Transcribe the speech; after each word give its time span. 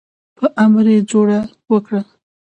په 0.37 0.47
امر 0.63 0.85
یې 0.93 0.99
جوړه 1.11 1.39
وکړه. 1.71 2.01